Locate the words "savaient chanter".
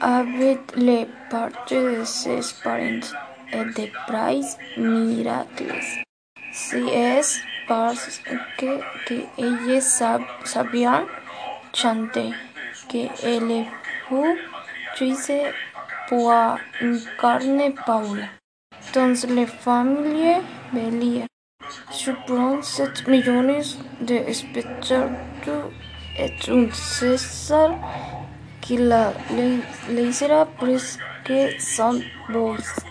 9.82-12.32